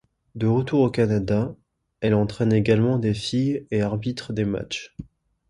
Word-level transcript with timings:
De 0.33 0.47
retour 0.47 0.79
au 0.81 0.89
Canada, 0.89 1.53
elle 1.99 2.15
entraîne 2.15 2.51
également 2.53 2.97
des 2.97 3.13
filles 3.13 3.67
et 3.69 3.83
arbitre 3.83 4.33
des 4.33 4.45
matchs. 4.45 4.95